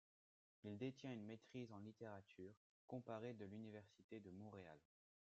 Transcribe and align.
Il 0.63 0.79
détient 0.79 1.13
une 1.13 1.27
maîtrise 1.27 1.71
en 1.71 1.77
littérature 1.77 2.55
comparée 2.87 3.35
de 3.35 3.45
l'Université 3.45 4.19
de 4.19 4.31
Montréal. 4.31 4.79